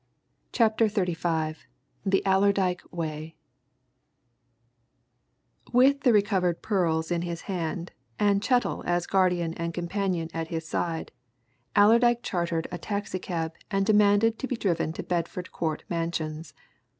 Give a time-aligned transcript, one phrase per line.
[0.51, 1.57] CHAPTER XXXV
[2.03, 3.35] THE ALLERDYKE WAY
[5.71, 10.67] With the recovered pearls in his hand, and Chettle as guardian and companion at his
[10.67, 11.11] side,
[11.75, 16.55] Allerdyke chartered a taxi cab and demanded to be driven to Bedford Court Mansions.